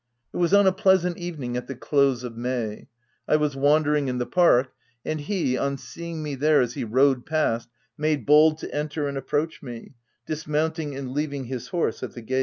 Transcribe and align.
It 0.33 0.37
was 0.37 0.51
on 0.51 0.65
a 0.65 0.71
pleasant 0.71 1.19
evening 1.19 1.55
at 1.55 1.67
the 1.67 1.75
close 1.75 2.23
of 2.23 2.35
May: 2.35 2.87
I 3.27 3.35
was 3.35 3.55
wandering 3.55 4.07
in 4.07 4.17
the 4.17 4.25
park, 4.25 4.71
and 5.05 5.21
he, 5.21 5.55
on 5.59 5.77
seeing 5.77 6.23
me 6.23 6.33
there 6.33 6.59
as 6.59 6.73
he 6.73 6.83
rode 6.83 7.23
past, 7.23 7.69
made 7.99 8.25
bold 8.25 8.57
to 8.61 8.73
enter 8.75 9.07
and 9.07 9.15
approach 9.15 9.61
me, 9.61 9.93
dis 10.25 10.47
mounting 10.47 10.95
and 10.95 11.11
leaving 11.11 11.43
his 11.43 11.67
horse 11.67 12.01
at 12.01 12.13
the 12.13 12.23
gate. 12.23 12.39